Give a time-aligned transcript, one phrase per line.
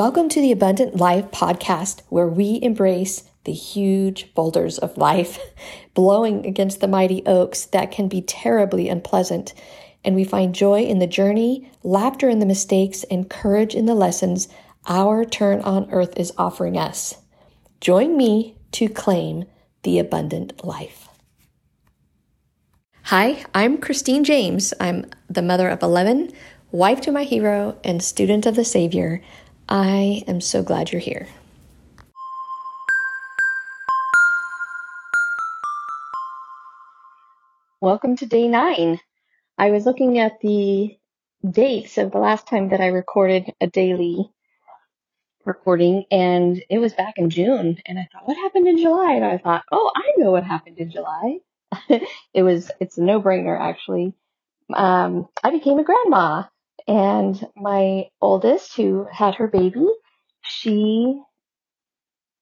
[0.00, 5.38] Welcome to the Abundant Life podcast, where we embrace the huge boulders of life,
[5.94, 9.52] blowing against the mighty oaks that can be terribly unpleasant.
[10.02, 13.94] And we find joy in the journey, laughter in the mistakes, and courage in the
[13.94, 14.48] lessons
[14.86, 17.18] our turn on earth is offering us.
[17.82, 19.44] Join me to claim
[19.82, 21.10] the abundant life.
[23.02, 24.72] Hi, I'm Christine James.
[24.80, 26.32] I'm the mother of 11,
[26.72, 29.20] wife to my hero, and student of the Savior.
[29.72, 31.28] I am so glad you're here.
[37.80, 38.98] Welcome to day nine.
[39.56, 40.98] I was looking at the
[41.48, 44.32] dates of the last time that I recorded a daily
[45.44, 47.78] recording, and it was back in June.
[47.86, 49.12] And I thought, what happened in July?
[49.12, 51.38] And I thought, oh, I know what happened in July.
[52.34, 54.14] it was, it's a no brainer actually.
[54.74, 56.42] Um, I became a grandma
[56.88, 59.86] and my oldest, who had her baby,
[60.42, 61.20] she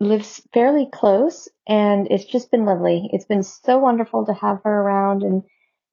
[0.00, 3.08] lives fairly close and it's just been lovely.
[3.12, 5.44] It's been so wonderful to have her around and,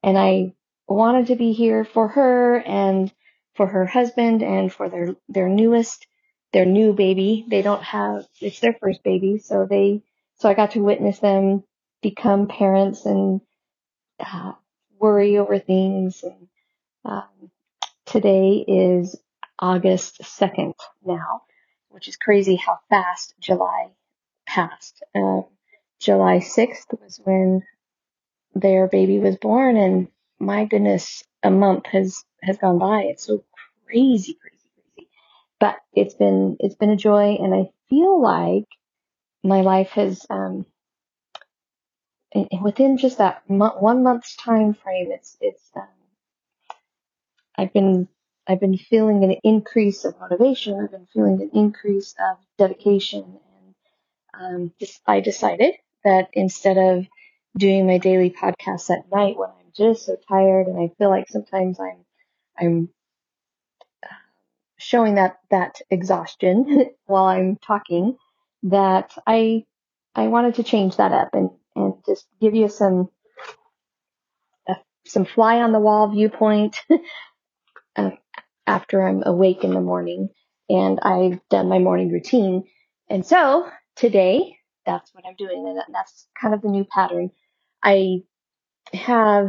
[0.02, 0.54] and I
[0.88, 3.12] wanted to be here for her and
[3.54, 6.06] for her husband and for their, their newest,
[6.52, 7.46] their new baby.
[7.48, 9.38] They don't have, it's their first baby.
[9.38, 10.02] So they,
[10.36, 11.62] so I got to witness them
[12.02, 13.40] become parents and
[14.20, 14.52] uh,
[14.98, 16.48] worry over things and,
[17.04, 17.51] um,
[18.12, 19.16] Today is
[19.58, 21.44] August 2nd now,
[21.88, 23.88] which is crazy how fast July
[24.46, 25.02] passed.
[25.14, 25.46] Um,
[25.98, 27.62] July 6th was when
[28.54, 33.04] their baby was born and my goodness, a month has, has gone by.
[33.04, 33.44] It's so
[33.86, 35.08] crazy, crazy, crazy.
[35.58, 38.68] But it's been, it's been a joy and I feel like
[39.42, 40.66] my life has, um,
[42.62, 45.88] within just that one month's time frame, it's, it's, um,
[47.58, 48.08] I've been
[48.46, 50.80] I've been feeling an increase of motivation.
[50.80, 53.74] I've been feeling an increase of dedication, and
[54.40, 55.74] um, this, I decided
[56.04, 57.06] that instead of
[57.56, 61.28] doing my daily podcasts at night when I'm just so tired and I feel like
[61.28, 62.04] sometimes I'm
[62.58, 62.88] I'm
[64.78, 68.16] showing that that exhaustion while I'm talking,
[68.64, 69.64] that I
[70.14, 73.10] I wanted to change that up and and just give you some
[74.68, 74.74] uh,
[75.06, 76.76] some fly on the wall viewpoint
[78.68, 80.30] after I'm awake in the morning
[80.70, 82.64] and I've done my morning routine.
[83.10, 85.66] And so today, that's what I'm doing.
[85.68, 87.32] And that's kind of the new pattern.
[87.82, 88.22] I
[88.94, 89.48] have,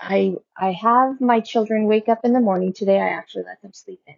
[0.00, 2.74] I, I have my children wake up in the morning.
[2.74, 4.16] Today I actually let them sleep in,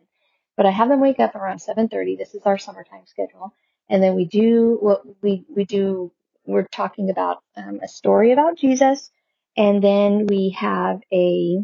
[0.57, 2.19] but I have them wake up around 7.30.
[2.19, 3.55] This is our summertime schedule.
[3.91, 6.13] And then we do what we, we do.
[6.47, 9.11] We're talking about um, a story about Jesus.
[9.57, 11.59] And then we have a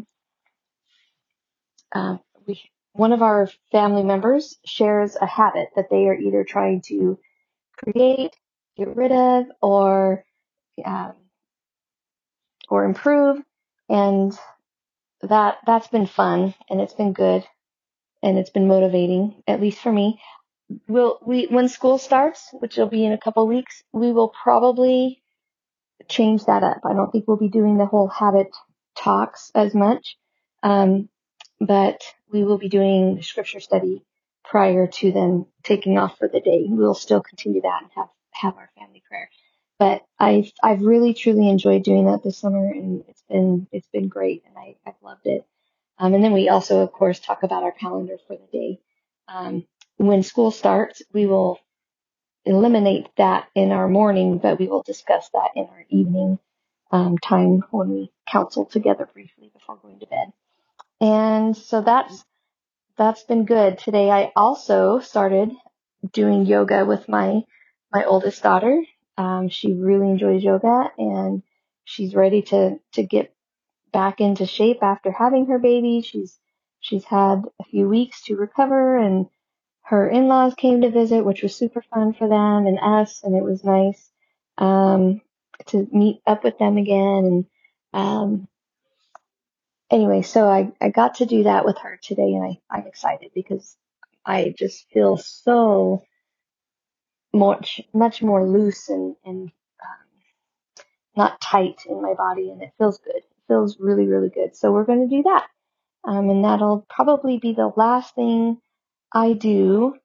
[1.91, 2.17] uh,
[2.47, 2.61] we,
[2.93, 7.19] one of our family members shares a habit that they are either trying to
[7.77, 8.35] create,
[8.77, 10.23] get rid of, or
[10.85, 11.13] um,
[12.69, 13.41] or improve,
[13.89, 14.37] and
[15.21, 17.43] that that's been fun and it's been good
[18.21, 20.19] and it's been motivating, at least for me.
[20.87, 25.21] We'll we when school starts, which will be in a couple weeks, we will probably
[26.07, 26.81] change that up.
[26.85, 28.47] I don't think we'll be doing the whole habit
[28.95, 30.17] talks as much.
[30.61, 31.09] Um,
[31.59, 34.03] but we will be doing scripture study
[34.43, 36.65] prior to them taking off for the day.
[36.67, 39.29] We'll still continue that and have, have our family prayer.
[39.77, 44.07] But I've, I've really truly enjoyed doing that this summer and it's been, it's been
[44.07, 45.45] great and I, I've loved it.
[45.97, 48.79] Um, and then we also, of course, talk about our calendar for the day.
[49.27, 49.65] Um,
[49.97, 51.59] when school starts, we will
[52.45, 56.39] eliminate that in our morning, but we will discuss that in our evening
[56.91, 60.31] um, time when we counsel together briefly before going to bed.
[61.01, 62.23] And so that's,
[62.97, 63.77] that's been good.
[63.77, 65.51] Today I also started
[66.11, 67.41] doing yoga with my,
[67.91, 68.83] my oldest daughter.
[69.17, 71.43] Um, she really enjoys yoga and
[71.85, 73.33] she's ready to, to get
[73.91, 76.01] back into shape after having her baby.
[76.01, 76.37] She's,
[76.79, 79.27] she's had a few weeks to recover and
[79.83, 83.21] her in-laws came to visit, which was super fun for them and us.
[83.23, 84.11] And it was nice,
[84.57, 85.21] um,
[85.67, 87.25] to meet up with them again.
[87.25, 87.45] And,
[87.93, 88.47] um,
[89.91, 93.31] anyway, so I, I got to do that with her today and I, I'm excited
[93.33, 93.75] because
[94.25, 96.03] I just feel so
[97.33, 100.07] much, much more loose and, and, um,
[101.15, 103.15] not tight in my body and it feels good.
[103.15, 104.55] It feels really, really good.
[104.55, 105.47] So we're going to do that.
[106.03, 108.59] Um, and that'll probably be the last thing
[109.13, 109.95] I do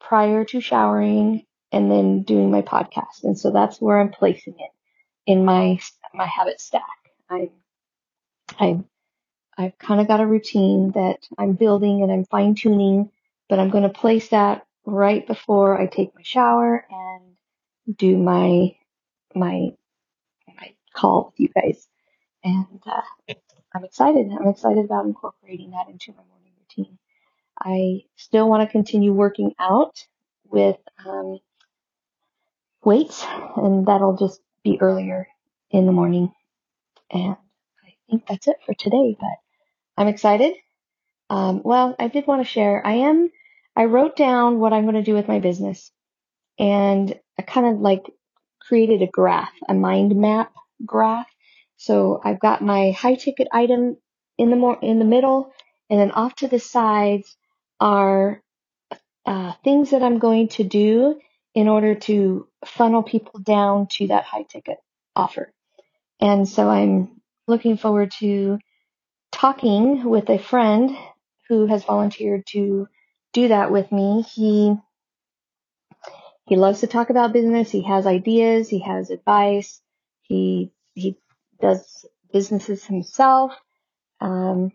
[0.00, 3.24] prior to showering and then doing my podcast.
[3.24, 4.70] And so that's where I'm placing it
[5.26, 5.78] in my,
[6.14, 6.82] my habit stack.
[7.28, 7.50] I,
[8.58, 8.84] I
[9.58, 13.10] I've kind of got a routine that I'm building and I'm fine tuning
[13.48, 18.76] but I'm going to place that right before I take my shower and do my
[19.34, 19.70] my
[20.56, 21.86] my call with you guys.
[22.44, 23.34] And uh,
[23.74, 24.28] I'm excited.
[24.32, 26.98] I'm excited about incorporating that into my morning routine.
[27.60, 30.06] I still want to continue working out
[30.46, 30.76] with
[31.06, 31.38] um,
[32.84, 33.24] weights,
[33.56, 35.28] and that'll just be earlier
[35.70, 36.32] in the morning.
[37.10, 37.36] And
[37.84, 39.45] I think that's it for today, but
[39.96, 40.54] I'm excited.
[41.30, 42.86] Um, well, I did want to share.
[42.86, 43.30] I am,
[43.74, 45.90] I wrote down what I'm going to do with my business
[46.58, 48.10] and I kind of like
[48.60, 50.52] created a graph, a mind map
[50.84, 51.28] graph.
[51.76, 53.96] So I've got my high ticket item
[54.38, 55.52] in the more, in the middle
[55.90, 57.36] and then off to the sides
[57.80, 58.42] are
[59.26, 61.20] uh, things that I'm going to do
[61.54, 64.78] in order to funnel people down to that high ticket
[65.14, 65.52] offer.
[66.20, 68.58] And so I'm looking forward to
[69.36, 70.96] talking with a friend
[71.48, 72.88] who has volunteered to
[73.32, 74.22] do that with me.
[74.22, 74.74] He
[76.46, 77.70] he loves to talk about business.
[77.70, 78.68] He has ideas.
[78.68, 79.80] He has advice.
[80.22, 81.16] He he
[81.60, 83.52] does businesses himself.
[84.20, 84.72] Um,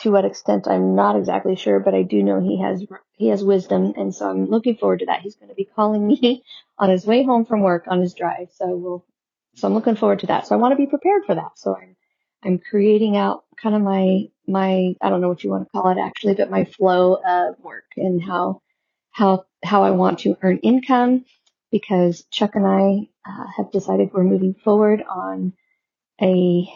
[0.00, 3.42] to what extent I'm not exactly sure, but I do know he has he has
[3.42, 5.22] wisdom, and so I'm looking forward to that.
[5.22, 6.44] He's going to be calling me
[6.78, 9.04] on his way home from work on his drive, so we'll
[9.56, 10.46] so I'm looking forward to that.
[10.46, 11.52] So I want to be prepared for that.
[11.56, 11.96] So I'm
[12.44, 15.90] I'm creating out kind of my my I don't know what you want to call
[15.90, 18.62] it actually, but my flow of work and how
[19.10, 21.24] how how I want to earn income
[21.70, 25.52] because Chuck and I uh, have decided we're moving forward on
[26.22, 26.68] a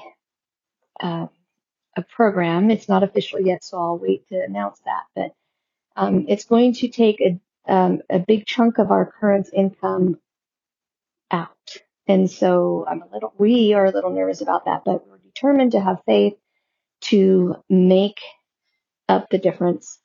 [1.00, 1.26] uh,
[1.96, 2.70] a program.
[2.70, 5.04] It's not official yet, so I'll wait to announce that.
[5.14, 5.32] But
[5.96, 7.40] um, it's going to take a
[7.72, 10.18] um, a big chunk of our current income
[11.30, 11.76] out,
[12.08, 13.32] and so I'm a little.
[13.38, 16.34] We are a little nervous about that, but we're determined to have faith
[17.02, 18.20] to make
[19.08, 19.98] up the difference.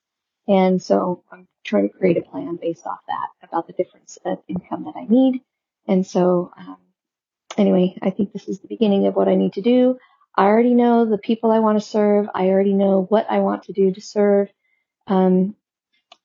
[0.48, 4.40] And so I'm trying to create a plan based off that about the difference of
[4.48, 5.42] income that I need.
[5.88, 6.78] And so, um,
[7.58, 9.98] anyway, I think this is the beginning of what I need to do.
[10.36, 12.28] I already know the people I want to serve.
[12.34, 14.50] I already know what I want to do to serve,
[15.08, 15.56] um,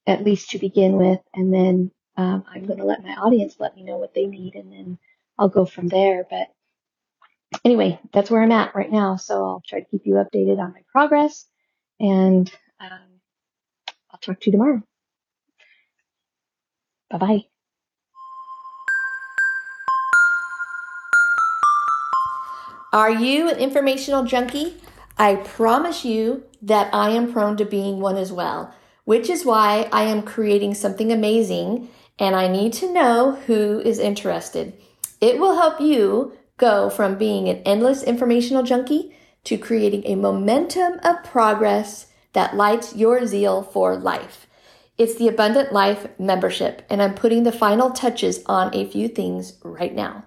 [0.06, 1.20] at least to begin with.
[1.34, 4.54] And then um, I'm going to let my audience let me know what they need,
[4.54, 4.98] and then
[5.38, 6.26] I'll go from there.
[6.28, 6.48] But
[7.64, 9.16] anyway, that's where I'm at right now.
[9.16, 11.46] So I'll try to keep you updated on my progress,
[12.00, 12.50] and
[12.80, 13.20] um,
[14.10, 14.82] I'll talk to you tomorrow.
[17.10, 17.44] Bye bye.
[22.92, 24.76] Are you an informational junkie?
[25.16, 29.88] I promise you that I am prone to being one as well, which is why
[29.92, 31.88] I am creating something amazing
[32.18, 34.74] and I need to know who is interested.
[35.22, 39.14] It will help you go from being an endless informational junkie
[39.44, 44.46] to creating a momentum of progress that lights your zeal for life.
[44.98, 49.58] It's the Abundant Life membership, and I'm putting the final touches on a few things
[49.62, 50.24] right now.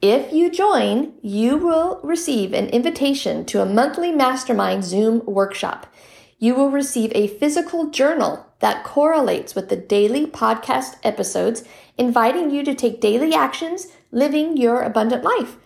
[0.00, 5.92] If you join, you will receive an invitation to a monthly mastermind Zoom workshop.
[6.38, 11.64] You will receive a physical journal that correlates with the daily podcast episodes,
[11.96, 15.56] inviting you to take daily actions living your abundant life.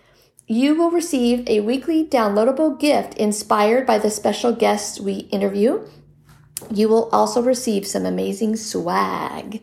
[0.47, 5.87] You will receive a weekly downloadable gift inspired by the special guests we interview.
[6.71, 9.61] You will also receive some amazing swag.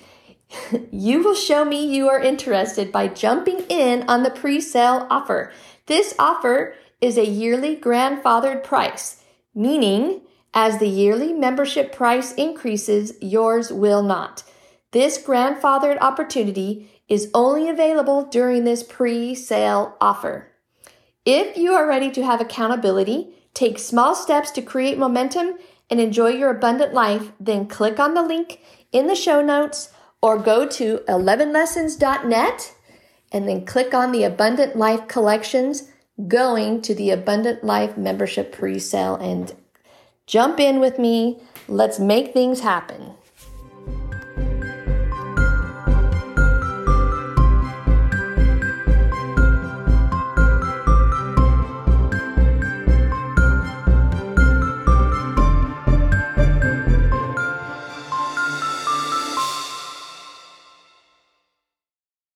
[0.92, 5.50] you will show me you are interested by jumping in on the pre sale offer.
[5.86, 9.22] This offer is a yearly grandfathered price,
[9.54, 10.20] meaning
[10.52, 14.42] as the yearly membership price increases, yours will not.
[14.92, 20.52] This grandfathered opportunity is only available during this pre sale offer.
[21.24, 25.58] If you are ready to have accountability, take small steps to create momentum,
[25.90, 28.60] and enjoy your abundant life, then click on the link
[28.92, 32.74] in the show notes or go to 11lessons.net
[33.32, 35.90] and then click on the Abundant Life collections
[36.26, 39.54] going to the Abundant Life membership pre-sale and
[40.26, 41.40] jump in with me.
[41.68, 43.14] Let's make things happen.